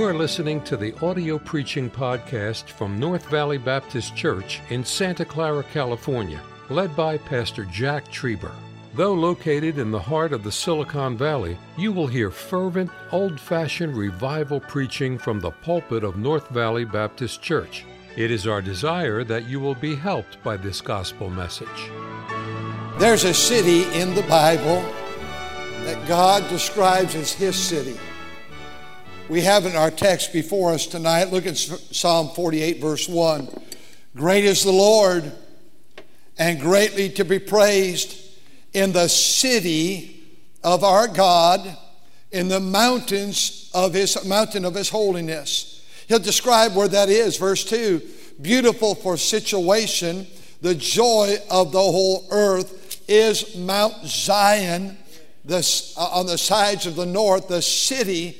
[0.00, 5.26] You are listening to the audio preaching podcast from North Valley Baptist Church in Santa
[5.26, 6.40] Clara, California,
[6.70, 8.54] led by Pastor Jack Trieber.
[8.94, 13.94] Though located in the heart of the Silicon Valley, you will hear fervent, old fashioned
[13.94, 17.84] revival preaching from the pulpit of North Valley Baptist Church.
[18.16, 21.90] It is our desire that you will be helped by this gospel message.
[22.98, 24.80] There's a city in the Bible
[25.84, 28.00] that God describes as His city.
[29.30, 33.48] We have in our text before us tonight, look at Psalm 48, verse 1.
[34.16, 35.30] Great is the Lord,
[36.36, 38.20] and greatly to be praised
[38.72, 40.26] in the city
[40.64, 41.78] of our God,
[42.32, 45.86] in the mountains of his mountain of his holiness.
[46.08, 48.02] He'll describe where that is, verse 2.
[48.42, 50.26] Beautiful for situation,
[50.60, 54.98] the joy of the whole earth is Mount Zion,
[55.44, 58.36] this, uh, on the sides of the north, the city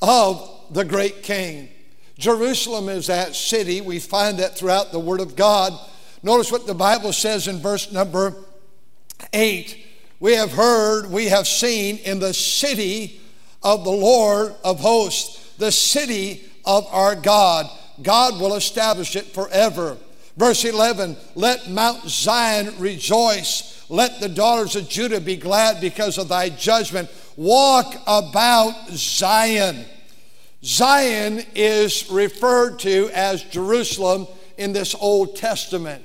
[0.00, 1.68] of the great king.
[2.18, 3.80] Jerusalem is that city.
[3.80, 5.72] We find that throughout the Word of God.
[6.22, 8.34] Notice what the Bible says in verse number
[9.32, 9.86] 8.
[10.20, 13.20] We have heard, we have seen in the city
[13.62, 17.66] of the Lord of hosts, the city of our God.
[18.02, 19.96] God will establish it forever.
[20.36, 23.84] Verse 11 Let Mount Zion rejoice.
[23.88, 27.08] Let the daughters of Judah be glad because of thy judgment.
[27.38, 29.84] Walk about Zion.
[30.64, 36.04] Zion is referred to as Jerusalem in this Old Testament.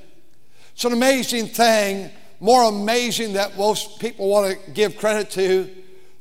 [0.74, 5.72] It's an amazing thing, more amazing that most people want to give credit to.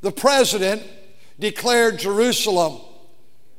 [0.01, 0.83] The president
[1.39, 2.81] declared Jerusalem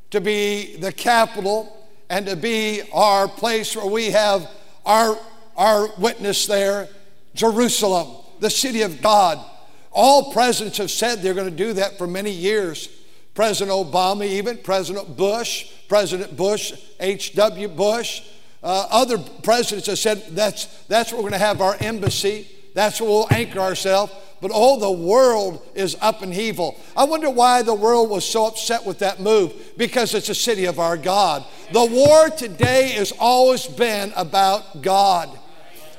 [0.09, 4.49] to be the capital and to be our place where we have
[4.87, 5.15] our,
[5.55, 6.87] our witness there,
[7.35, 9.51] Jerusalem, the city of God.
[9.93, 12.89] All presidents have said they're going to do that for many years.
[13.35, 17.67] President Obama, even President Bush, President Bush, H.W.
[17.69, 18.21] Bush,
[18.61, 23.01] uh, other presidents have said that's, that's where we're going to have our embassy, that's
[23.01, 24.13] where we'll anchor ourselves.
[24.41, 26.77] But oh, the world is up in evil.
[26.97, 29.53] I wonder why the world was so upset with that move.
[29.77, 31.45] Because it's a city of our God.
[31.71, 35.39] The war today has always been about God.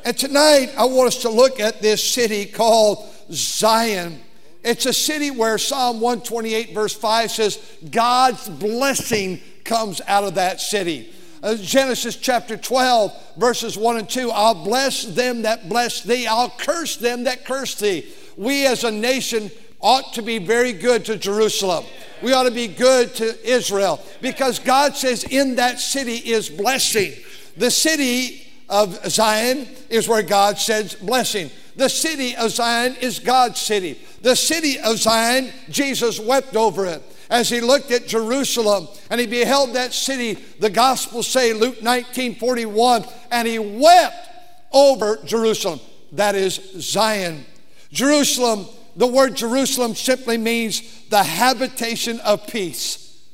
[0.05, 4.21] And tonight, I want us to look at this city called Zion.
[4.63, 10.61] It's a city where Psalm 128, verse 5 says, God's blessing comes out of that
[10.61, 11.13] city.
[11.43, 16.49] Uh, Genesis chapter 12, verses 1 and 2 I'll bless them that bless thee, I'll
[16.49, 18.11] curse them that curse thee.
[18.39, 21.85] We as a nation ought to be very good to Jerusalem.
[22.23, 27.13] We ought to be good to Israel because God says in that city is blessing.
[27.59, 31.51] The city of Zion is where God says blessing.
[31.77, 34.01] The city of Zion is God's city.
[34.23, 37.03] The city of Zion, Jesus wept over it.
[37.31, 42.37] As he looked at Jerusalem and he beheld that city, the Gospels say, Luke 19
[42.37, 44.29] 41, and he wept
[44.73, 45.81] over Jerusalem.
[46.13, 47.45] That is Zion.
[47.91, 53.25] Jerusalem, the word Jerusalem simply means the habitation of peace.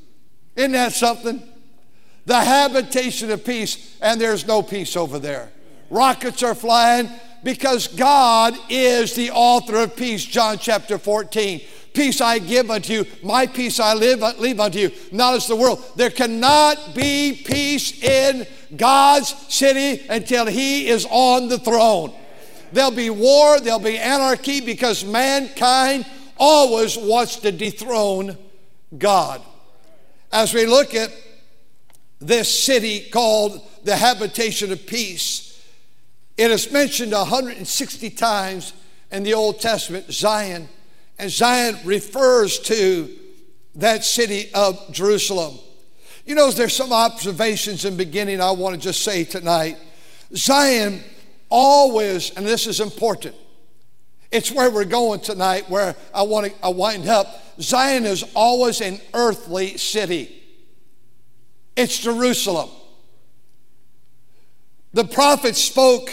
[0.55, 1.43] Isn't that something?
[2.25, 5.51] The habitation of peace, and there's no peace over there.
[5.89, 7.09] Rockets are flying,
[7.43, 11.61] because God is the author of peace, John chapter 14.
[11.93, 15.55] Peace I give unto you, my peace I live, leave unto you, not as the
[15.55, 15.83] world.
[15.95, 22.13] There cannot be peace in God's city until He is on the throne.
[22.71, 26.05] There'll be war, there'll be anarchy because mankind
[26.37, 28.37] always wants to dethrone
[28.97, 29.41] God.
[30.31, 31.11] As we look at
[32.21, 35.47] this city called the habitation of peace,
[36.37, 38.73] it is mentioned 160 times
[39.11, 40.69] in the Old Testament, Zion.
[41.19, 43.09] And Zion refers to
[43.75, 45.57] that city of Jerusalem.
[46.25, 49.77] You know, there's some observations in beginning I want to just say tonight.
[50.35, 51.03] Zion
[51.49, 53.35] always, and this is important,
[54.31, 57.27] it's where we're going tonight, where I want to I wind up.
[57.59, 60.40] Zion is always an earthly city.
[61.75, 62.69] It's Jerusalem.
[64.93, 66.09] The prophet spoke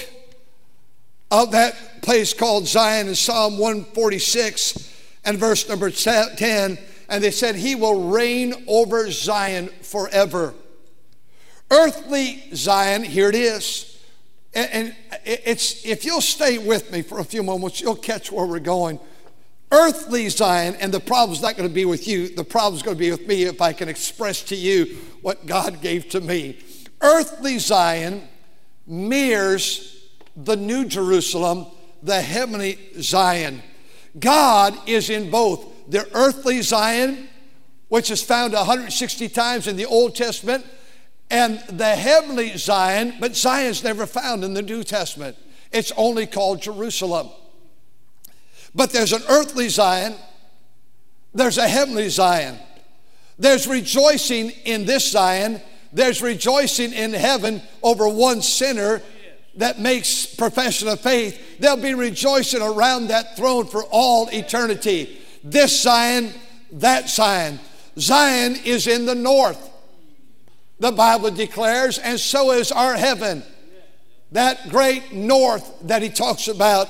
[1.30, 4.94] of that place called Zion in Psalm 146
[5.24, 6.78] and verse number 10.
[7.08, 10.54] And they said, He will reign over Zion forever.
[11.70, 13.98] Earthly Zion, here it is.
[14.54, 14.94] And,
[15.24, 18.98] it's if you'll stay with me for a few moments, you'll catch where we're going.
[19.70, 22.98] Earthly Zion, and the problem's not going to be with you, the problem's going to
[22.98, 26.58] be with me if I can express to you what God gave to me.
[27.00, 28.26] Earthly Zion
[28.86, 31.66] mirrors the New Jerusalem,
[32.02, 33.62] the heavenly Zion.
[34.18, 37.28] God is in both the earthly Zion
[37.88, 40.64] which is found 160 times in the Old Testament,
[41.30, 45.36] and the heavenly Zion, but Zion's never found in the New Testament.
[45.72, 47.28] It's only called Jerusalem.
[48.78, 50.14] But there's an earthly Zion,
[51.34, 52.56] there's a heavenly Zion.
[53.36, 55.60] There's rejoicing in this Zion,
[55.92, 59.02] there's rejoicing in heaven over one sinner
[59.56, 61.58] that makes profession of faith.
[61.58, 65.22] They'll be rejoicing around that throne for all eternity.
[65.42, 66.32] This Zion,
[66.70, 67.58] that Zion.
[67.98, 69.70] Zion is in the north,
[70.78, 73.42] the Bible declares, and so is our heaven.
[74.30, 76.88] That great north that he talks about.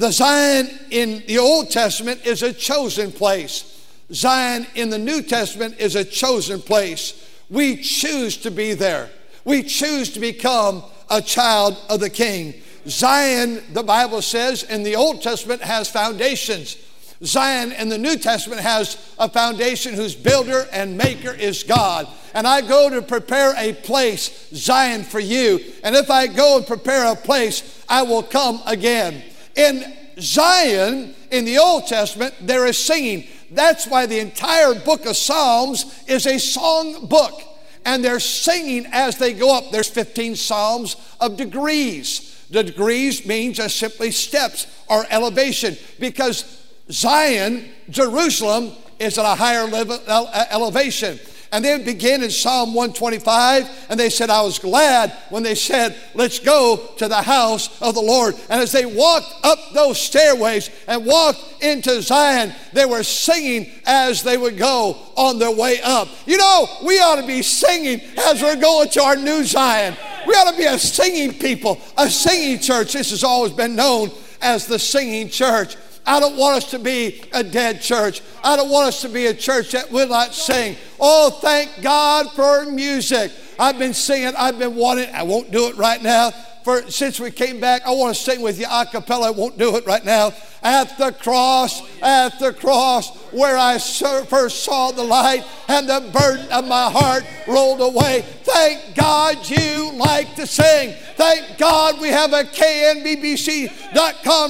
[0.00, 3.86] The Zion in the Old Testament is a chosen place.
[4.10, 7.30] Zion in the New Testament is a chosen place.
[7.50, 9.10] We choose to be there.
[9.44, 12.54] We choose to become a child of the King.
[12.86, 16.78] Zion, the Bible says, in the Old Testament has foundations.
[17.22, 22.08] Zion in the New Testament has a foundation whose builder and maker is God.
[22.32, 25.60] And I go to prepare a place, Zion, for you.
[25.84, 29.24] And if I go and prepare a place, I will come again.
[29.60, 33.26] In Zion, in the Old Testament, there is singing.
[33.50, 37.42] That's why the entire book of Psalms is a song book.
[37.84, 39.70] And they're singing as they go up.
[39.70, 42.42] There's 15 Psalms of degrees.
[42.48, 49.66] The degrees means just simply steps or elevation because Zion, Jerusalem, is at a higher
[49.66, 51.20] level, uh, elevation.
[51.52, 55.96] And they begin in Psalm 125, and they said, I was glad when they said,
[56.14, 58.36] Let's go to the house of the Lord.
[58.48, 64.22] And as they walked up those stairways and walked into Zion, they were singing as
[64.22, 66.08] they would go on their way up.
[66.24, 69.96] You know, we ought to be singing as we're going to our new Zion.
[70.26, 72.92] We ought to be a singing people, a singing church.
[72.92, 74.10] This has always been known
[74.40, 75.76] as the singing church.
[76.10, 78.20] I don't want us to be a dead church.
[78.42, 80.76] I don't want us to be a church that will not sing.
[80.98, 83.30] Oh, thank God for music.
[83.60, 86.32] I've been singing, I've been wanting, I won't do it right now.
[86.62, 89.28] For since we came back, I want to sing with you a cappella.
[89.28, 90.32] I won't do it right now.
[90.62, 96.52] At the cross, at the cross, where I first saw the light and the burden
[96.52, 98.26] of my heart rolled away.
[98.42, 100.94] Thank God you like to sing.
[101.16, 103.80] Thank God we have a knbbc.com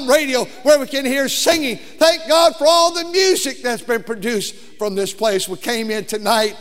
[0.08, 1.76] radio where we can hear singing.
[1.76, 5.48] Thank God for all the music that's been produced from this place.
[5.48, 6.56] We came in tonight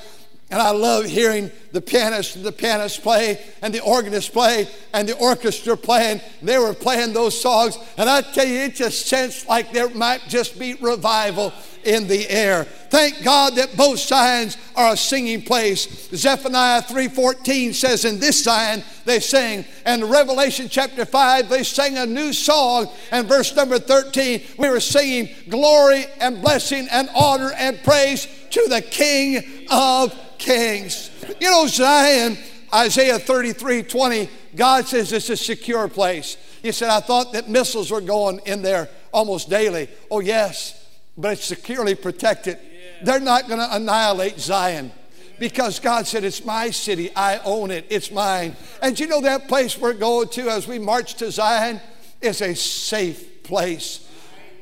[0.52, 5.08] and I love hearing the pianist and the pianist play and the organist play and
[5.08, 6.22] the orchestra playing.
[6.42, 7.78] They were playing those songs.
[7.98, 11.54] And I tell you, it just sensed like there might just be revival
[11.84, 12.64] in the air.
[12.90, 15.88] Thank God that both Zions are a singing place.
[16.14, 22.08] Zephaniah 3:14 says, "In this Zion they sing." And Revelation chapter 5 they sang a
[22.08, 22.90] new song.
[23.12, 28.66] And verse number 13 we were singing glory and blessing and honor and praise to
[28.68, 31.12] the King of kings.
[31.40, 32.38] You know, Zion,
[32.74, 36.38] Isaiah 33 20, God says it's a secure place.
[36.62, 39.90] He said, I thought that missiles were going in there almost daily.
[40.10, 40.88] Oh, yes,
[41.18, 42.58] but it's securely protected.
[43.04, 44.92] They're not going to annihilate Zion
[45.40, 47.16] because God said, It's my city.
[47.16, 47.86] I own it.
[47.90, 48.56] It's mine.
[48.82, 51.80] And you know that place we're going to as we march to Zion
[52.22, 54.06] is a safe place.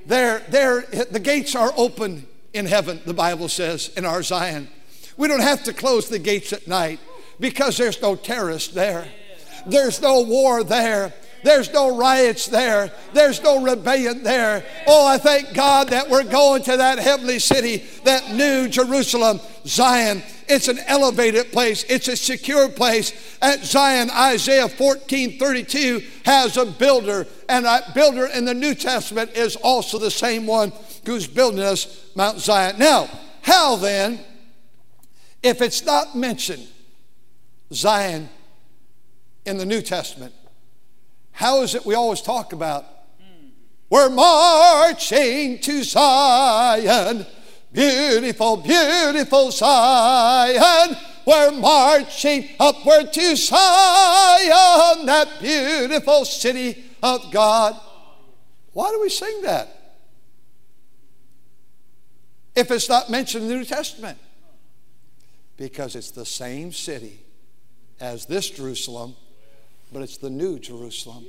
[0.06, 0.82] There, there,
[1.12, 4.70] the gates are open in heaven, the Bible says, in our Zion.
[5.18, 7.00] We don't have to close the gates at night
[7.40, 9.08] because there's no terrorists there.
[9.66, 11.14] There's no war there.
[11.44, 12.92] There's no riots there.
[13.14, 14.66] There's no rebellion there.
[14.86, 20.24] Oh, I thank God that we're going to that heavenly city, that new Jerusalem, Zion.
[20.48, 21.84] It's an elevated place.
[21.90, 23.38] It's a secure place.
[23.42, 29.32] At Zion, Isaiah 14 32 has a builder, and that builder in the New Testament
[29.36, 30.72] is also the same one
[31.06, 32.80] who's building us Mount Zion.
[32.80, 33.10] Now,
[33.42, 34.20] how then
[35.44, 36.68] if it's not mentioned,
[37.74, 38.30] Zion
[39.46, 40.34] in the New Testament,
[41.32, 42.86] how is it we always talk about?
[43.90, 47.26] We're marching to Zion,
[47.72, 50.98] beautiful, beautiful Zion.
[51.26, 57.80] We're marching upward to Zion, that beautiful city of God.
[58.74, 59.98] Why do we sing that?
[62.56, 64.18] If it's not mentioned in the New Testament
[65.58, 67.20] because it's the same city
[68.00, 69.16] as this Jerusalem,
[69.92, 71.26] but it's the new Jerusalem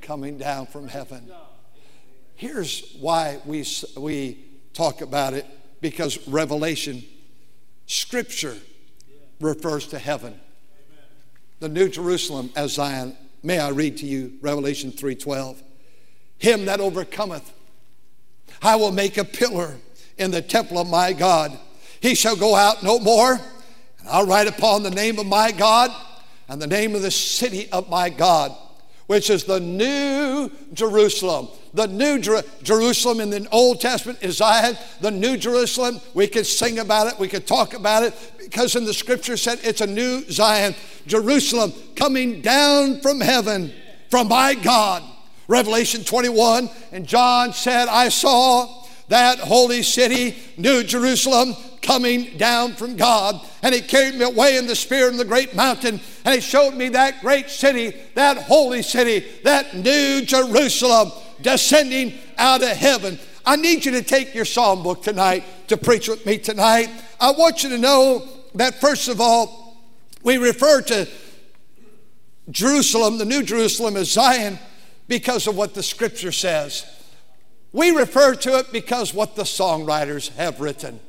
[0.00, 1.30] coming down from heaven.
[2.34, 4.38] Here's why we, we
[4.72, 5.46] talk about it
[5.80, 7.04] because Revelation,
[7.86, 8.56] Scripture,
[9.40, 10.38] refers to heaven.
[11.60, 13.16] The new Jerusalem as Zion.
[13.42, 15.62] May I read to you Revelation 3:12.
[16.38, 17.52] Him that overcometh,
[18.62, 19.76] I will make a pillar
[20.16, 21.58] in the temple of my God
[22.00, 23.40] He shall go out no more,
[23.98, 25.90] and I'll write upon the name of my God
[26.48, 28.54] and the name of the city of my God,
[29.06, 31.48] which is the new Jerusalem.
[31.74, 34.76] The new Jer- Jerusalem in the Old Testament is Zion.
[35.00, 38.84] The new Jerusalem, we could sing about it, we could talk about it, because in
[38.84, 40.74] the scripture said it's a new Zion,
[41.06, 43.72] Jerusalem coming down from heaven
[44.10, 45.02] from my God.
[45.48, 48.77] Revelation 21, and John said, I saw
[49.08, 53.40] that holy city, New Jerusalem, coming down from God.
[53.62, 56.74] And he carried me away in the spirit in the great mountain, and he showed
[56.74, 61.10] me that great city, that holy city, that New Jerusalem
[61.40, 63.18] descending out of heaven.
[63.46, 66.90] I need you to take your psalm book tonight to preach with me tonight.
[67.18, 69.76] I want you to know that, first of all,
[70.22, 71.08] we refer to
[72.50, 74.58] Jerusalem, the New Jerusalem, as Zion
[75.06, 76.84] because of what the scripture says.
[77.72, 81.00] We refer to it because what the songwriters have written.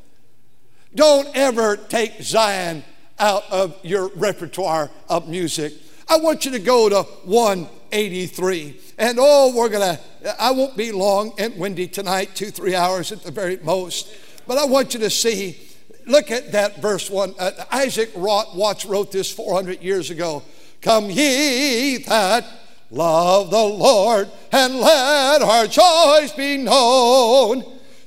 [0.93, 2.83] Don't ever take Zion
[3.19, 5.73] out of your repertoire of music.
[6.07, 8.79] I want you to go to 183.
[8.97, 13.11] And oh, we're going to, I won't be long and windy tonight, two, three hours
[13.11, 14.09] at the very most.
[14.47, 15.59] But I want you to see,
[16.07, 17.35] look at that verse one.
[17.37, 20.43] Uh, Isaac Watts wrote this 400 years ago.
[20.81, 22.45] Come ye that
[22.91, 27.63] Love the Lord and let our joys be known.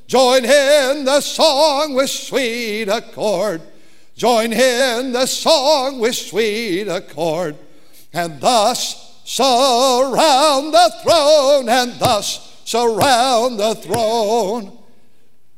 [0.07, 3.63] Join in the song with sweet accord.
[4.17, 7.57] Join in the song with sweet accord.
[8.13, 14.79] And thus surround the throne, and thus surround the throne.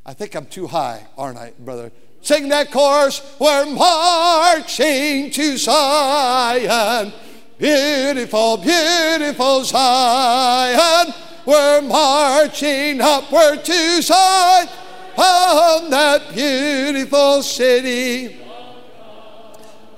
[0.06, 1.90] I think I'm too high, aren't I, brother?
[2.20, 3.20] Sing that chorus.
[3.38, 7.12] We're marching to Zion.
[7.58, 11.14] Beautiful, beautiful Zion.
[11.46, 14.68] We're marching upward to Zion
[15.16, 18.40] on that beautiful city.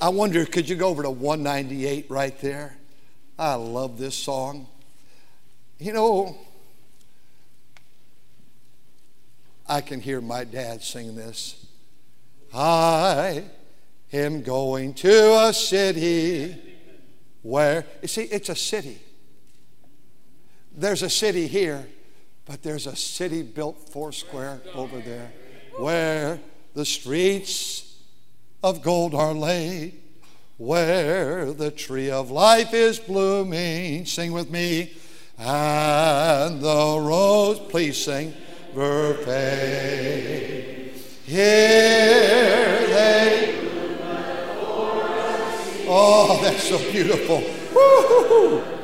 [0.02, 2.76] I wonder, could you go over to 198 right there?
[3.38, 4.66] I love this song.
[5.78, 6.36] You know,
[9.66, 11.66] I can hear my dad sing this.
[12.52, 13.44] I
[14.12, 16.65] am going to a city
[17.46, 18.98] where, you see, it's a city.
[20.76, 21.86] There's a city here,
[22.44, 25.30] but there's a city built four square over there
[25.78, 26.40] where
[26.74, 27.98] the streets
[28.64, 29.94] of gold are laid,
[30.56, 34.06] where the tree of life is blooming.
[34.06, 34.94] Sing with me.
[35.38, 38.34] And the rose, please sing,
[38.74, 39.94] fade.
[41.26, 43.45] Here they
[45.88, 47.38] Oh, that's so beautiful.
[47.38, 48.76] Woo-hoo-hoo.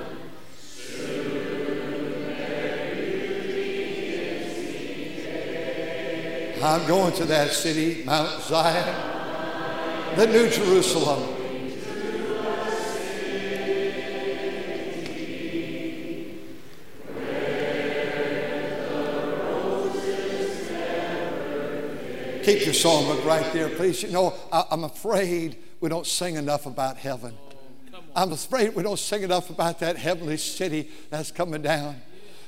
[6.63, 11.43] I'm going to that city, Mount Zion, the New Jerusalem.
[22.45, 24.03] Keep your songbook right there, please.
[24.03, 27.37] You know, I, am afraid we don't sing enough about heaven.
[28.15, 32.01] I'm afraid we don't sing enough about that heavenly city that's coming down.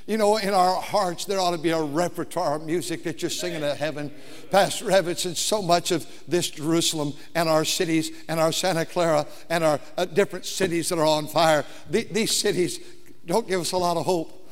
[0.07, 3.31] You know, in our hearts, there ought to be a repertoire of music that you're
[3.31, 4.11] singing to heaven.
[4.51, 9.25] Pastor Evans, and so much of this Jerusalem and our cities and our Santa Clara
[9.49, 12.79] and our uh, different cities that are on fire, the, these cities
[13.25, 14.44] don't give us a lot of hope.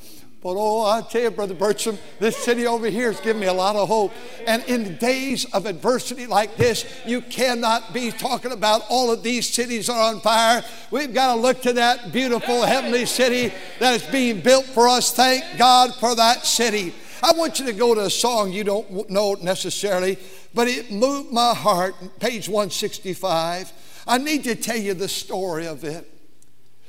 [0.44, 3.54] But oh, I tell you, Brother Bertram, this city over here has given me a
[3.54, 4.12] lot of hope.
[4.46, 9.48] And in days of adversity like this, you cannot be talking about all of these
[9.50, 10.62] cities are on fire.
[10.92, 15.14] We've got to look to that beautiful heavenly city that is being built for us.
[15.14, 16.94] Thank God for that city.
[17.24, 20.18] I want you to go to a song you don't know necessarily,
[20.54, 21.96] but it moved my heart.
[22.20, 23.72] Page 165.
[24.06, 26.13] I need to tell you the story of it.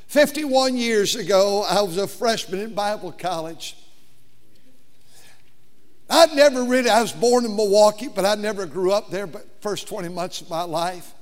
[0.06, 3.76] 51 years ago, I was a freshman in Bible college.
[6.08, 9.46] I'd never really, I was born in Milwaukee, but I never grew up there, but
[9.60, 11.12] first 20 months of my life.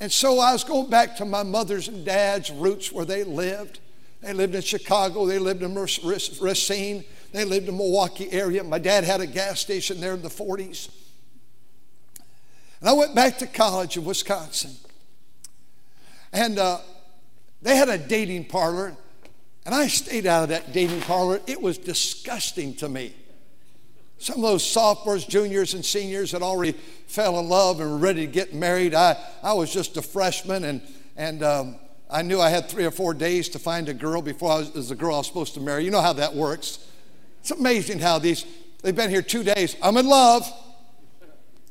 [0.00, 3.80] And so I was going back to my mother's and dad's roots where they lived.
[4.20, 8.64] They lived in Chicago, they lived in Racine, they lived in Milwaukee area.
[8.64, 10.90] My dad had a gas station there in the 40s.
[12.80, 14.72] And I went back to college in Wisconsin.
[16.32, 16.78] And uh,
[17.62, 18.96] they had a dating parlor,
[19.66, 21.40] and I stayed out of that dating parlor.
[21.46, 23.14] It was disgusting to me.
[24.18, 26.72] Some of those sophomores, juniors, and seniors had already
[27.06, 28.94] fell in love and were ready to get married.
[28.94, 30.82] I, I was just a freshman, and,
[31.16, 31.76] and um,
[32.10, 34.72] I knew I had three or four days to find a girl before I was,
[34.72, 35.84] was the girl I was supposed to marry.
[35.84, 36.84] You know how that works.
[37.40, 38.44] It's amazing how these,
[38.82, 39.76] they've been here two days.
[39.82, 40.50] I'm in love.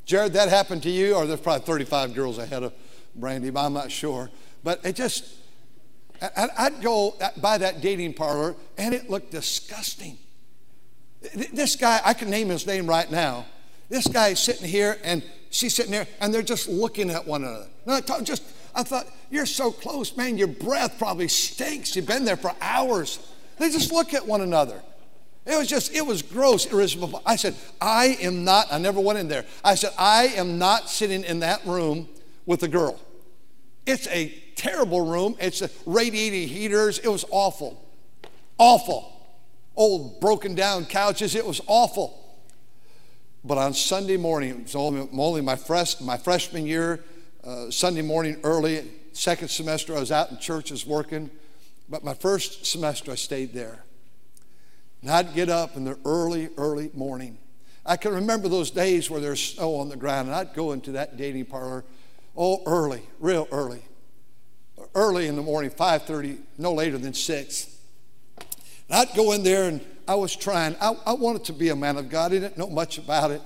[0.06, 1.14] Jared, that happened to you?
[1.14, 2.72] Or there's probably 35 girls ahead of
[3.14, 4.30] Brandy, but I'm not sure.
[4.64, 5.24] But it just,
[6.20, 10.18] I'd go by that dating parlor and it looked disgusting.
[11.52, 13.46] This guy, I can name his name right now.
[13.88, 17.44] This guy is sitting here and she's sitting there and they're just looking at one
[17.44, 17.68] another.
[17.86, 18.42] No, just,
[18.74, 20.38] I thought, you're so close, man.
[20.38, 21.96] Your breath probably stinks.
[21.96, 23.18] You've been there for hours.
[23.58, 24.82] They just look at one another.
[25.46, 26.70] It was just, it was gross.
[26.70, 29.46] Was, I said, I am not, I never went in there.
[29.64, 32.08] I said, I am not sitting in that room
[32.44, 33.00] with a girl.
[33.88, 35.34] It's a terrible room.
[35.40, 36.98] It's radiating heaters.
[36.98, 37.82] It was awful.
[38.58, 39.10] Awful.
[39.76, 41.34] Old broken down couches.
[41.34, 42.38] It was awful.
[43.42, 47.02] But on Sunday morning, it was only my, fresh, my freshman year,
[47.42, 51.30] uh, Sunday morning early, second semester, I was out in churches working.
[51.88, 53.84] But my first semester, I stayed there.
[55.00, 57.38] And I'd get up in the early, early morning.
[57.86, 60.92] I can remember those days where there's snow on the ground, and I'd go into
[60.92, 61.86] that dating parlor,
[62.38, 63.82] oh, early, real early.
[64.94, 67.76] Early in the morning, 5.30, no later than 6.
[68.38, 68.46] And
[68.90, 70.76] I'd go in there, and I was trying.
[70.80, 72.32] I, I wanted to be a man of God.
[72.32, 73.42] I didn't know much about it.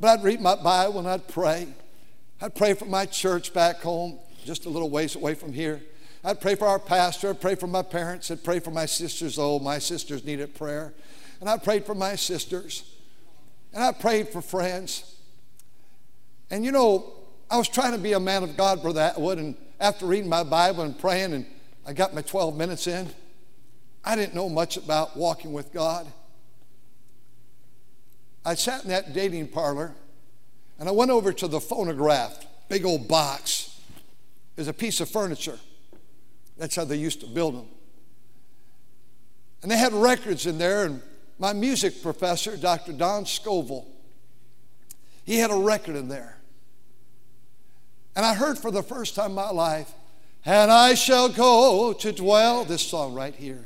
[0.00, 1.68] But I'd read my Bible, and I'd pray.
[2.42, 5.80] I'd pray for my church back home, just a little ways away from here.
[6.24, 7.30] I'd pray for our pastor.
[7.30, 8.30] I'd pray for my parents.
[8.30, 9.38] I'd pray for my sisters.
[9.38, 10.92] Oh, my sisters needed prayer.
[11.40, 12.84] And I prayed for my sisters.
[13.72, 15.16] And I prayed for friends.
[16.50, 17.14] And you know,
[17.50, 19.38] I was trying to be a man of God, Brother Atwood.
[19.38, 21.44] And after reading my Bible and praying, and
[21.84, 23.10] I got my 12 minutes in,
[24.04, 26.06] I didn't know much about walking with God.
[28.44, 29.94] I sat in that dating parlor
[30.78, 33.78] and I went over to the phonograph, big old box.
[34.56, 35.58] There's a piece of furniture.
[36.56, 37.66] That's how they used to build them.
[39.62, 41.02] And they had records in there, and
[41.38, 42.92] my music professor, Dr.
[42.92, 43.86] Don Scoville,
[45.24, 46.39] he had a record in there.
[48.16, 49.92] And I heard for the first time in my life,
[50.44, 53.64] and I shall go to dwell, this song right here.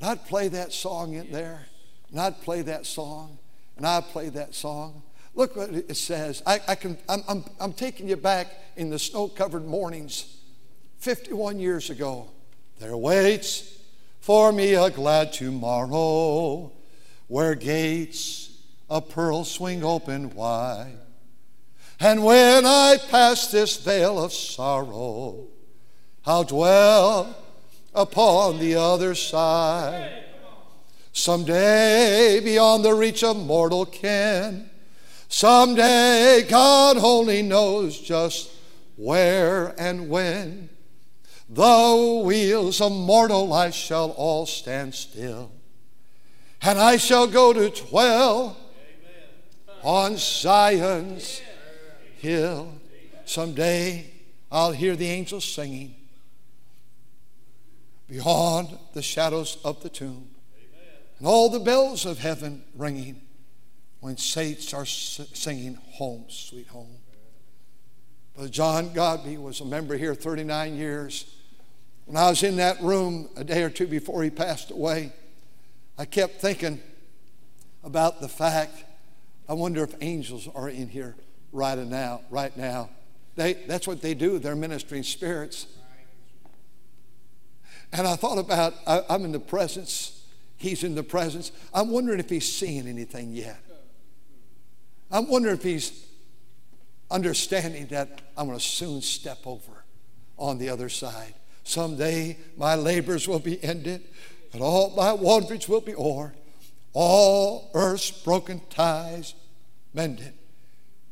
[0.00, 1.66] And I'd play that song in there,
[2.10, 3.38] and I'd play that song,
[3.76, 5.02] and I'd play that song.
[5.34, 6.42] Look what it says.
[6.46, 10.38] I, I can, I'm, I'm, I'm taking you back in the snow covered mornings
[10.98, 12.30] 51 years ago.
[12.78, 13.78] There waits
[14.20, 16.72] for me a glad tomorrow
[17.28, 18.50] where gates
[18.88, 20.98] of pearl swing open wide.
[21.98, 25.46] And when I pass this vale of sorrow,
[26.26, 27.34] I'll dwell
[27.94, 30.24] upon the other side.
[31.12, 34.68] Someday, beyond the reach of mortal ken,
[35.28, 38.50] someday God only knows just
[38.96, 40.68] where and when.
[41.48, 45.52] The wheels of mortal life shall all stand still,
[46.60, 48.56] and I shall go to dwell
[49.82, 51.40] on Zion's
[52.26, 52.72] hill.
[53.24, 54.10] Someday
[54.50, 55.94] I'll hear the angels singing
[58.08, 60.28] beyond the shadows of the tomb,
[61.18, 63.20] and all the bells of heaven ringing
[64.00, 66.96] when saints are singing home, sweet home.
[68.34, 71.32] Brother John Godby was a member here 39 years.
[72.04, 75.12] When I was in that room a day or two before he passed away,
[75.98, 76.80] I kept thinking
[77.82, 78.84] about the fact
[79.48, 81.16] I wonder if angels are in here
[81.52, 82.90] right now, right now.
[83.34, 85.66] They, that's what they do, they're ministering spirits.
[87.92, 91.52] And I thought about, I, I'm in the presence, he's in the presence.
[91.72, 93.62] I'm wondering if he's seeing anything yet.
[95.10, 96.06] I'm wondering if he's
[97.10, 99.84] understanding that I'm going to soon step over
[100.36, 101.34] on the other side.
[101.64, 104.02] Someday my labors will be ended,
[104.52, 106.34] and all my wanderings will be o'er,
[106.92, 109.34] all earth's broken ties
[109.92, 110.32] mended,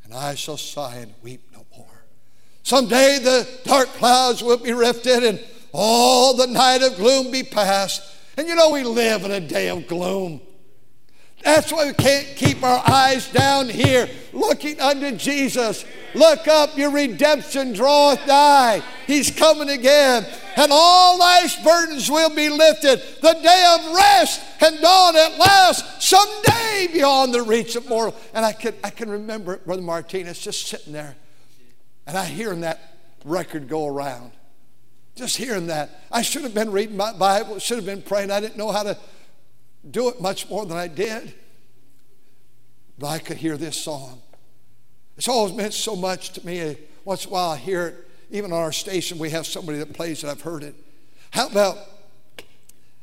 [0.05, 1.85] and I shall sigh and weep no more.
[2.63, 8.01] Someday the dark clouds will be rifted, and all the night of gloom be past.
[8.37, 10.41] And you know, we live in a day of gloom.
[11.45, 15.85] That's why we can't keep our eyes down here looking unto Jesus.
[16.13, 18.81] Look up, your redemption draweth nigh.
[19.07, 23.01] He's coming again and all life's burdens will be lifted.
[23.21, 28.15] The day of rest and dawn at last, someday beyond the reach of mortal.
[28.33, 31.15] And I can, I can remember Brother Martinez just sitting there,
[32.07, 34.31] and I hearing that record go around.
[35.15, 36.01] Just hearing that.
[36.11, 38.31] I should have been reading my Bible, should have been praying.
[38.31, 38.97] I didn't know how to
[39.89, 41.33] do it much more than I did.
[42.97, 44.21] But I could hear this song.
[45.17, 46.77] It's always meant so much to me.
[47.03, 47.95] Once in a while I hear it
[48.31, 50.29] even on our station, we have somebody that plays it.
[50.29, 50.75] I've heard it.
[51.31, 51.77] How about,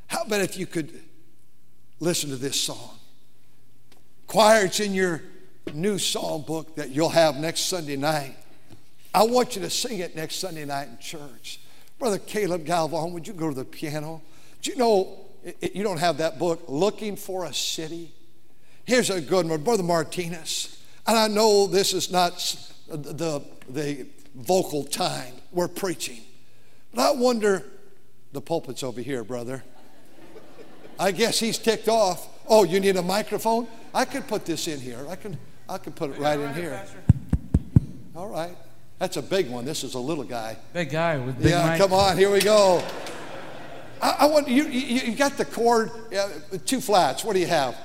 [0.07, 0.93] how about if you could
[2.01, 2.99] listen to this song?
[4.27, 5.23] Choir, it's in your
[5.75, 8.37] new psalm book that you'll have next Sunday night.
[9.15, 11.61] I want you to sing it next Sunday night in church.
[11.99, 14.23] Brother Caleb Galvan, would you go to the piano?
[14.63, 18.13] Do you know it, you don't have that book, Looking for a City?
[18.85, 20.83] Here's a good one, Brother Martinez.
[21.07, 22.33] And I know this is not
[22.89, 26.21] the, the vocal time we're preaching,
[26.95, 27.65] but I wonder
[28.33, 29.63] the pulpit's over here, brother.
[30.99, 32.29] I guess he's ticked off.
[32.49, 33.67] Oh, you need a microphone?
[33.95, 35.05] I could put this in here.
[35.09, 36.81] I can, I can put it right in here.
[38.15, 38.57] All right.
[38.99, 39.65] That's a big one.
[39.65, 40.57] This is a little guy.
[40.73, 41.79] Big guy with big Yeah, mic.
[41.81, 42.17] come on.
[42.17, 42.83] Here we go.
[44.03, 45.13] I, I want you, you.
[45.13, 46.29] You got the chord, uh,
[46.67, 47.25] two flats.
[47.25, 47.77] What do you have?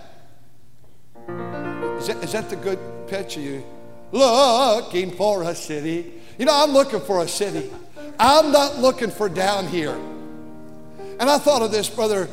[2.00, 3.38] Is that, is that the good pitch?
[3.38, 3.64] You
[4.12, 6.14] looking for a city?
[6.38, 7.72] You know, I'm looking for a city.
[8.20, 9.96] I'm not looking for down here.
[11.20, 12.28] And I thought of this, brother.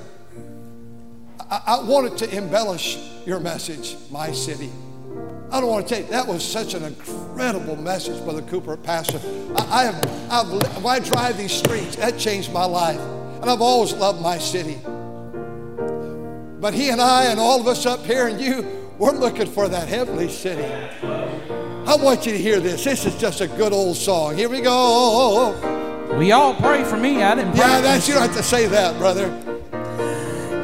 [1.51, 4.71] I, I wanted to embellish your message, my city.
[5.51, 9.21] I don't want to take that was such an incredible message, Brother Cooper, Pastor.
[9.57, 13.01] I, I have, I've, when I drive these streets, that changed my life,
[13.45, 14.79] and I've always loved my city.
[16.63, 19.69] But he and I, and all of us up here, and you, we're looking for
[19.69, 20.65] that heavenly city.
[20.67, 22.85] I want you to hear this.
[22.85, 24.35] This is just a good old song.
[24.35, 25.53] Here we go.
[26.19, 27.23] We all pray for me.
[27.23, 27.61] I didn't pray.
[27.61, 29.29] Yeah, that's you don't have to say that, brother.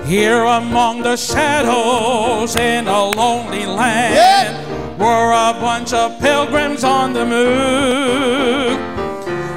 [0.06, 4.96] Here among the shadows in a lonely land Yeah.
[4.96, 8.89] were a bunch of pilgrims on the move,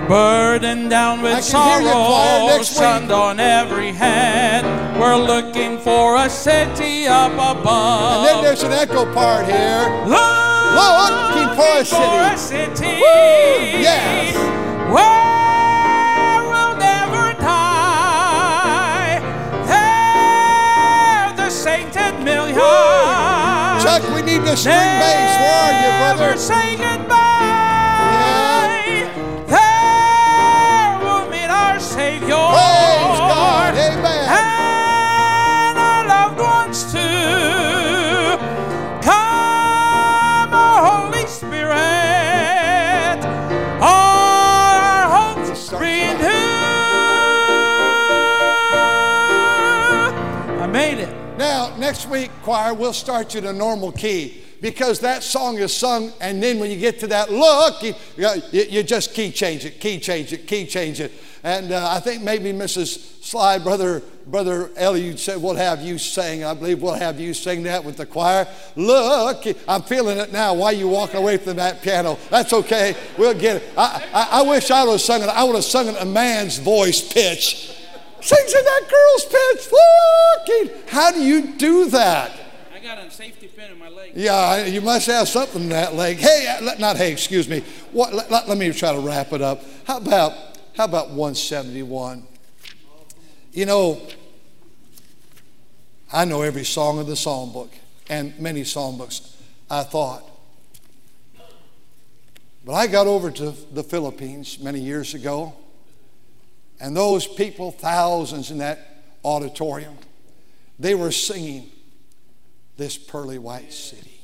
[0.08, 5.00] burdened down with can hear you, choir, sorrow, next shunned on every hand.
[5.00, 8.28] We're looking for a city up above.
[8.28, 9.86] And then there's an echo part here.
[10.06, 13.02] Looking for a for a city.
[13.84, 14.36] Yes.
[14.94, 19.20] Where we'll never die.
[19.66, 22.58] There the sainted millions.
[23.84, 25.38] Chuck, we need the string bass.
[25.40, 26.38] Where are you, brother?
[26.38, 27.23] Say goodbye.
[51.94, 56.12] Next week, choir, we'll start you in a normal key because that song is sung,
[56.22, 59.80] and then when you get to that look, you, you, you just key change it,
[59.80, 61.12] key change it, key change it.
[61.44, 63.24] And uh, I think maybe Mrs.
[63.24, 66.44] Sly, brother, brother Eliud said, we'll have you sing.
[66.44, 68.48] I believe we'll have you sing that with the choir.
[68.76, 70.56] Look, I'm feeling it now.
[70.56, 72.18] Why are you walking away from that piano?
[72.32, 72.96] That's okay.
[73.20, 73.72] We'll get it.
[73.78, 75.30] I, I, I wish I would have sung it.
[75.30, 77.83] I would have sung it a man's voice pitch.
[78.24, 79.74] Sings in that girl's pitch.
[80.48, 80.88] Looking.
[80.88, 82.32] How do you do that?
[82.74, 84.14] I got a safety pin in my leg.
[84.16, 86.18] Yeah, you must have something in that leg.
[86.18, 87.64] Hey, uh, not hey, excuse me.
[87.92, 89.62] What, let, let- me try to wrap it up.
[89.86, 90.32] How about
[90.78, 92.24] how about 171?
[93.52, 94.02] You know,
[96.12, 97.72] I know every song of the psalm book
[98.10, 99.36] and many psalm books.
[99.70, 100.24] I thought,
[102.66, 105.54] but I got over to the Philippines many years ago,
[106.80, 109.98] and those people, thousands in that auditorium,
[110.80, 111.70] they were singing
[112.78, 114.22] this pearly white city.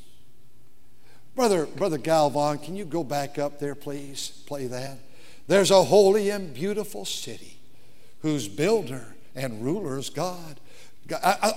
[1.36, 4.44] Brother, Brother Galvan, can you go back up there, please?
[4.46, 4.98] Play that.
[5.48, 7.58] There's a holy and beautiful city
[8.22, 10.60] whose builder and ruler is God.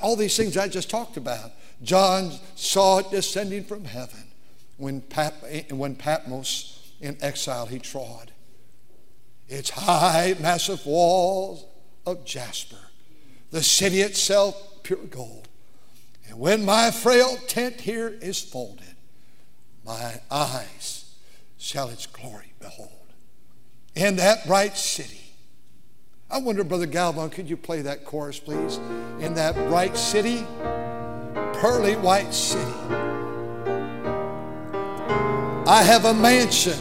[0.02, 1.50] All these things I just talked about.
[1.82, 4.24] John saw it descending from heaven
[4.76, 5.34] when, Pat,
[5.70, 8.31] when Patmos in exile he trod.
[9.48, 11.64] Its high, massive walls
[12.06, 12.76] of jasper,
[13.50, 15.48] the city itself pure gold.
[16.28, 18.96] And when my frail tent here is folded,
[19.84, 21.14] my eyes
[21.58, 22.90] shall its glory behold.
[23.94, 25.20] In that bright city,
[26.30, 28.78] I wonder, Brother Galvan, could you play that chorus, please?
[29.20, 30.46] In that bright city,
[31.60, 32.72] pearly white city,
[35.66, 36.78] I have a mansion.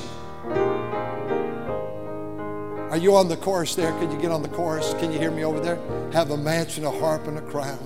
[2.92, 3.98] Are you on the chorus there?
[4.00, 4.94] Could you get on the chorus?
[4.96, 5.80] Can you hear me over there?
[6.12, 7.80] Have a mansion, a harp, and a crown.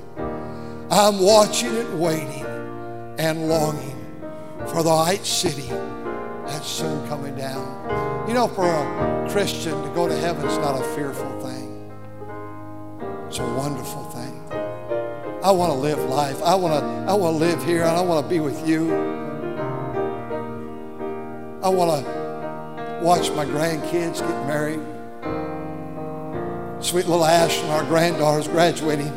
[0.90, 2.44] I'm watching it, waiting
[3.20, 4.02] and longing
[4.68, 5.70] for the white city
[6.48, 8.28] that's soon coming down.
[8.28, 11.92] You know, for a Christian to go to heaven is not a fearful thing,
[13.28, 14.42] it's a wonderful thing.
[15.44, 16.42] I want to live life.
[16.42, 18.92] I want to, I want to live here and I want to be with you.
[21.62, 24.80] I want to watch my grandkids get married.
[26.86, 29.12] Sweet little Ashton, our granddaughter's graduating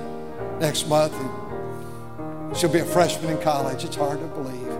[0.58, 1.12] next month.
[1.12, 3.84] And she'll be a freshman in college.
[3.84, 4.72] It's hard to believe.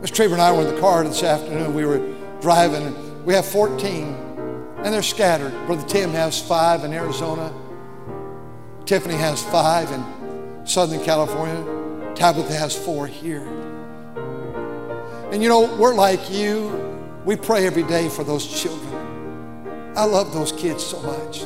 [0.00, 0.14] Mr.
[0.14, 1.74] Trevor and I were in the car this afternoon.
[1.74, 1.98] We were
[2.40, 4.14] driving, and we have 14,
[4.84, 5.50] and they're scattered.
[5.66, 7.52] Brother Tim has five in Arizona.
[8.86, 12.14] Tiffany has five in Southern California.
[12.14, 13.44] Tabitha has four here.
[15.32, 17.02] And you know, we're like you.
[17.24, 18.93] We pray every day for those children.
[19.96, 21.44] I love those kids so much.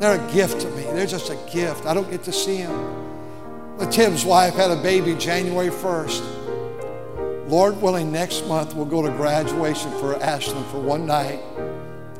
[0.00, 0.84] They're a gift to me.
[0.84, 1.84] They're just a gift.
[1.84, 3.76] I don't get to see them.
[3.76, 7.48] But Tim's wife had a baby January 1st.
[7.48, 11.40] Lord willing, next month we'll go to graduation for Ashland for one night.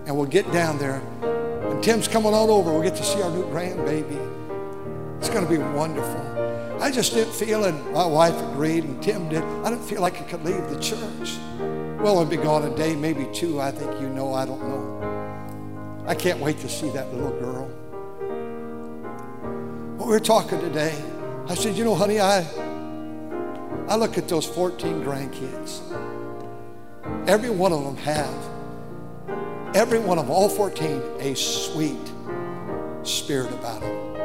[0.07, 1.01] And we'll get down there.
[1.71, 2.73] And Tim's coming on over.
[2.73, 4.19] We'll get to see our new grandbaby.
[5.19, 6.81] It's going to be wonderful.
[6.81, 9.43] I just didn't feel, and my wife agreed, and Tim did.
[9.43, 11.37] I didn't feel like I could leave the church.
[12.01, 13.61] Well, I'll be gone a day, maybe two.
[13.61, 14.33] I think you know.
[14.33, 16.05] I don't know.
[16.07, 17.69] I can't wait to see that little girl.
[19.99, 20.97] But we are talking today.
[21.49, 22.47] I said, you know, honey, I
[23.89, 25.81] I look at those 14 grandkids.
[27.27, 31.97] Every one of them have, every one of them, all 14, a sweet
[33.03, 34.17] spirit about them.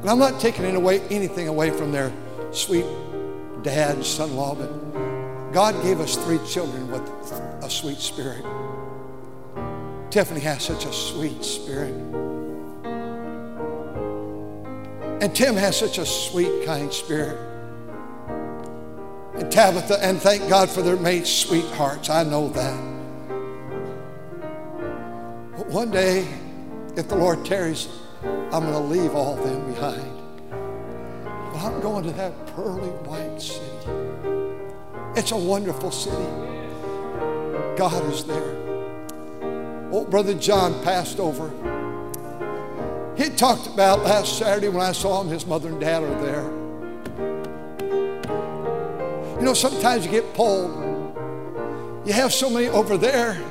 [0.00, 2.10] And I'm not taking away, anything away from their
[2.50, 2.86] sweet
[3.62, 4.87] dad, son in law, but
[5.52, 7.02] God gave us three children with
[7.62, 8.44] a sweet spirit.
[10.10, 11.94] Tiffany has such a sweet spirit.
[15.20, 17.38] And Tim has such a sweet, kind spirit.
[19.34, 22.10] And Tabitha, and thank God for their made sweethearts.
[22.10, 22.98] I know that.
[25.56, 26.26] But one day,
[26.96, 27.88] if the Lord tarries,
[28.22, 30.22] I'm going to leave all them behind.
[30.50, 33.77] But I'm going to that pearly white city.
[35.18, 36.14] It's a wonderful city.
[37.76, 39.90] God is there.
[39.90, 41.50] Old brother John passed over.
[43.16, 46.44] He talked about last Saturday when I saw him, his mother and dad are there.
[49.40, 50.70] You know, sometimes you get pulled.
[52.06, 53.42] You have so many over there,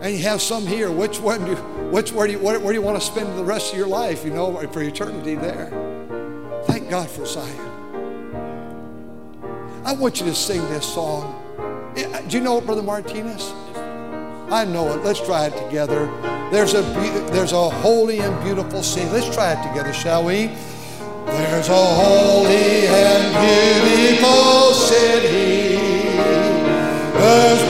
[0.00, 0.90] and you have some here.
[0.90, 1.56] Which one do you,
[1.92, 3.86] which where do you where, where do you want to spend the rest of your
[3.86, 4.24] life?
[4.24, 5.68] You know, for eternity there.
[6.64, 7.75] Thank God for Zion.
[9.86, 11.32] I want you to sing this song.
[11.94, 13.52] Do you know it, Brother Martinez?
[14.50, 15.04] I know it.
[15.04, 16.06] Let's try it together.
[16.50, 16.82] There's a
[17.30, 19.08] there's a holy and beautiful city.
[19.10, 20.50] Let's try it together, shall we?
[21.26, 25.76] There's a holy and beautiful city.
[27.16, 27.62] There's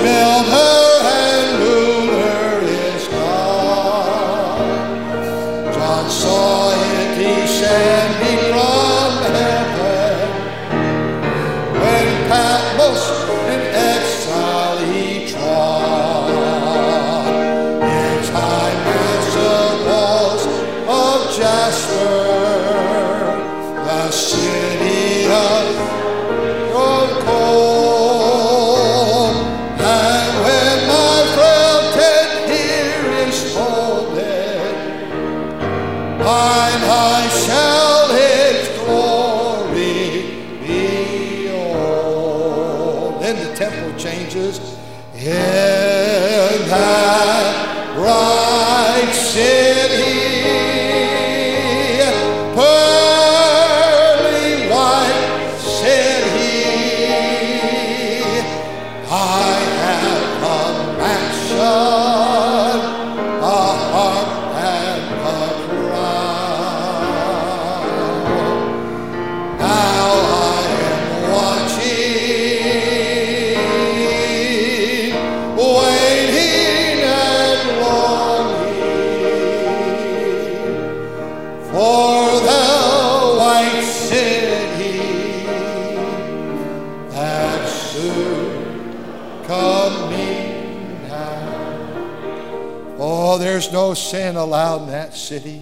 [93.96, 95.60] built sin allowed in that city,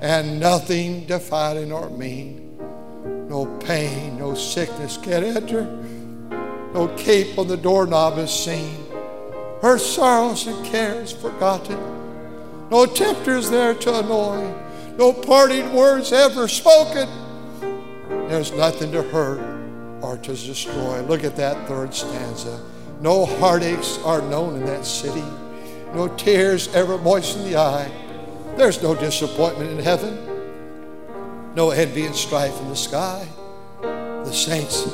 [0.00, 2.56] and nothing defiling or mean.
[3.28, 5.64] No pain, no sickness can enter.
[6.74, 8.86] No cape on the doorknob is seen.
[9.60, 11.78] Her sorrows and cares forgotten.
[12.70, 14.54] No tempters there to annoy.
[14.96, 17.08] No parting words ever spoken.
[18.28, 19.40] There's nothing to hurt
[20.00, 21.02] or to destroy.
[21.02, 22.60] Look at that third stanza.
[23.00, 25.24] No heartaches are known in that city
[25.94, 27.90] no tears ever moisten the eye.
[28.56, 33.26] There's no disappointment in heaven, no envy and strife in the sky.
[33.80, 34.88] The saints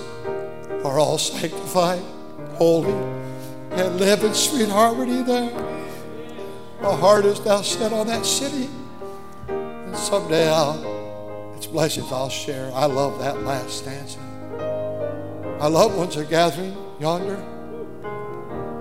[0.85, 2.03] are all sanctified,
[2.55, 2.93] holy,
[3.73, 5.51] and live in sweet harmony there.
[6.81, 8.69] My heart is now set on that city,
[9.49, 12.73] and someday I'll, its blessings I'll share.
[12.73, 14.21] I love that last stanza.
[15.59, 17.45] My loved ones are gathering yonder.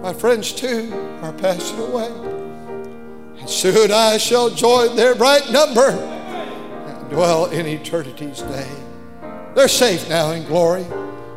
[0.08, 0.90] My friends, too,
[1.22, 2.08] are passing away.
[3.40, 8.72] And soon I shall join their bright number and dwell in eternity's day.
[9.54, 10.86] They're safe now in glory.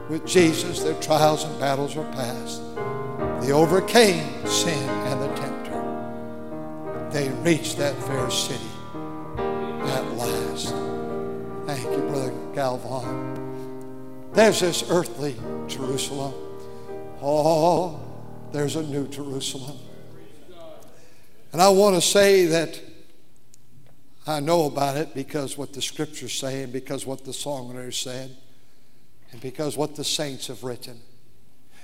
[0.08, 2.62] With Jesus, their trials and battles are past.
[3.40, 7.10] They overcame sin and the tempter.
[7.10, 10.68] They reached that fair city at last.
[11.66, 14.30] Thank you, Brother Galvan.
[14.32, 15.34] There's this earthly
[15.66, 16.34] Jerusalem.
[17.20, 18.00] Oh,
[18.52, 19.78] there's a new Jerusalem.
[21.52, 22.80] And I want to say that
[24.26, 28.36] I know about it because what the scriptures say and because what the songwriters said
[29.32, 31.00] and because what the saints have written.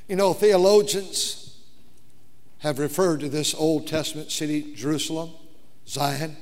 [0.08, 1.58] You know, theologians
[2.58, 5.30] have referred to this Old Testament city, Jerusalem,
[5.88, 6.36] Zion,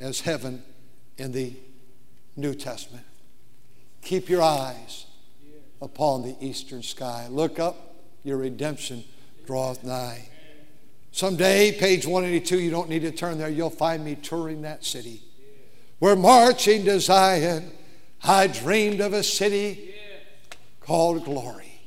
[0.00, 0.62] as heaven
[1.18, 1.54] in the
[2.36, 3.04] New Testament.
[4.02, 5.06] Keep your eyes
[5.80, 7.26] upon the eastern sky.
[7.30, 9.04] Look up, your redemption
[9.46, 10.28] draweth nigh.
[11.12, 15.22] Someday, page 182, you don't need to turn there, you'll find me touring that city.
[16.00, 17.70] We're marching to Zion.
[18.22, 19.94] I dreamed of a city
[20.80, 21.80] called Glory.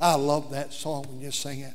[0.00, 1.74] I love that song when you sing it.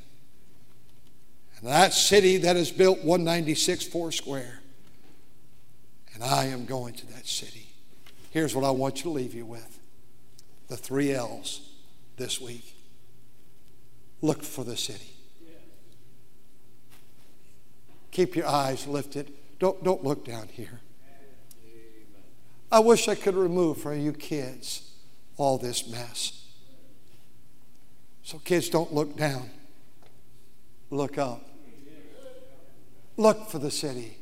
[1.57, 4.59] And that city that is built 196 four square.
[6.13, 7.67] And I am going to that city.
[8.31, 9.79] Here's what I want you to leave you with
[10.67, 11.69] the three L's
[12.17, 12.75] this week.
[14.21, 15.13] Look for the city.
[18.11, 19.31] Keep your eyes lifted.
[19.59, 20.79] Don't, don't look down here.
[22.71, 24.91] I wish I could remove from you kids
[25.37, 26.45] all this mess.
[28.23, 29.49] So, kids, don't look down.
[30.91, 31.49] Look up.
[33.17, 34.17] Look for the city.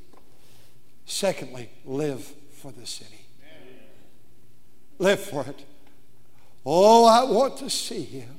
[1.05, 2.21] Secondly, live
[2.53, 3.25] for the city.
[4.97, 5.65] Live for it.
[6.65, 8.36] Oh, I want to see him.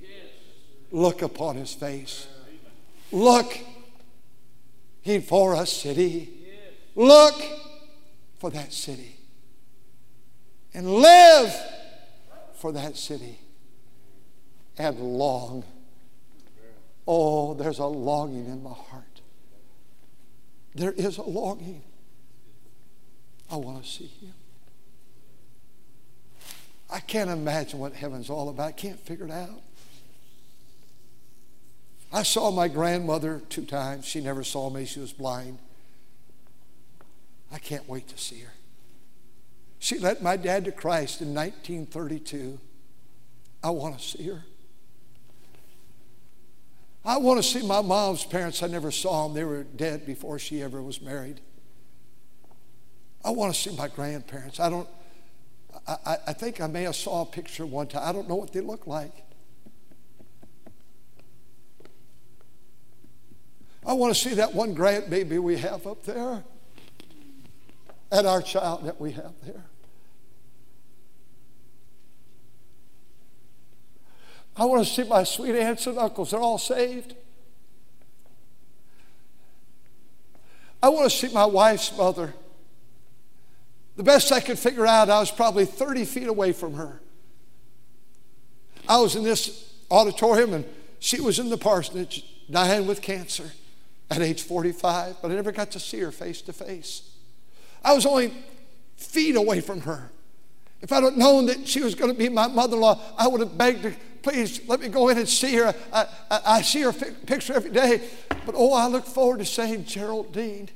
[0.91, 2.27] Look upon his face.
[3.13, 3.59] Look
[5.09, 6.29] he for a city.
[6.95, 7.43] Look
[8.39, 9.17] for that city.
[10.75, 11.55] And live
[12.55, 13.39] for that city.
[14.77, 15.65] And long.
[17.07, 19.23] Oh, there's a longing in my heart.
[20.75, 21.83] There is a longing.
[23.51, 24.35] I want to see him.
[26.91, 28.69] I can't imagine what heaven's all about.
[28.69, 29.63] I can't figure it out.
[32.13, 34.07] I saw my grandmother two times.
[34.07, 35.59] She never saw me, she was blind.
[37.53, 38.53] I can't wait to see her.
[39.79, 42.59] She led my dad to Christ in 1932.
[43.63, 44.45] I want to see her.
[47.05, 48.63] I want to see my mom's parents.
[48.63, 51.41] I never saw them, they were dead before she ever was married.
[53.25, 54.61] I want to see my grandparents.
[54.61, 54.89] I don't,
[55.87, 58.03] I, I think I may have saw a picture one time.
[58.05, 59.25] I don't know what they look like.
[63.89, 66.45] I want to see that one grandbaby we have up there
[68.13, 69.65] and our child that we have there.
[74.55, 76.33] I want to see my sweet aunts and uncles.
[76.33, 77.15] They're all saved.
[80.83, 82.35] I want to see my wife's mother.
[83.97, 87.01] The best I could figure out, I was probably 30 feet away from her.
[88.87, 90.67] I was in this auditorium and
[90.99, 93.51] she was in the parsonage dying with cancer
[94.11, 97.11] at age 45, but I never got to see her face to face.
[97.85, 98.33] I was only
[98.97, 100.11] feet away from her.
[100.81, 103.27] If I'd have known that she was going to be my mother in law, I
[103.27, 105.75] would have begged her, please let me go in and see her.
[105.93, 108.09] I, I, I see her picture every day.
[108.47, 110.69] But oh, I look forward to saying, Geraldine,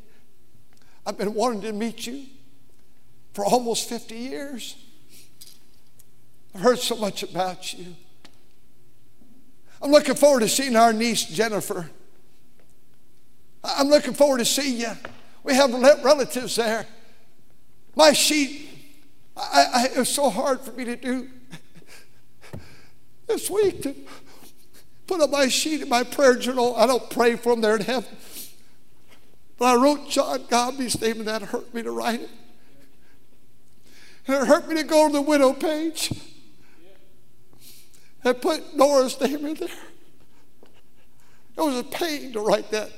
[1.07, 2.27] I've been wanting to meet you
[3.33, 4.77] for almost 50 years.
[6.55, 7.95] I've heard so much about you.
[9.81, 11.91] I'm looking forward to seeing our niece Jennifer.
[13.65, 14.93] I'm looking forward to seeing you.
[15.45, 16.87] We have relatives there.
[17.95, 18.69] My sheet,
[19.37, 21.29] I, I, it was so hard for me to do
[23.27, 23.95] this week to
[25.07, 26.75] put up my sheet in my prayer journal.
[26.77, 28.17] I don't pray for them there in heaven.
[29.59, 32.31] But I wrote John Gomby's name and that hurt me to write it.
[34.27, 36.13] And it hurt me to go to the widow page
[38.25, 39.69] and put Nora's name in there.
[41.57, 42.91] It was a pain to write that.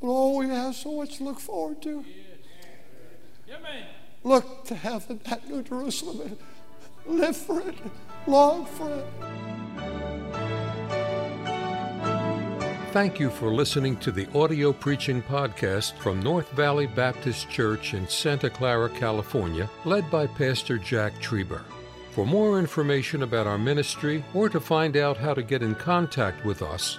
[0.00, 2.04] But oh, we have so much to look forward to.
[4.22, 6.20] Look to heaven, at new Jerusalem,
[7.06, 7.74] and live for it,
[8.26, 9.06] long for it.
[12.92, 18.08] Thank you for listening to the audio preaching podcast from North Valley Baptist Church in
[18.08, 21.62] Santa Clara, California, led by Pastor Jack Trieber.
[22.10, 26.44] For more information about our ministry or to find out how to get in contact
[26.44, 26.98] with us,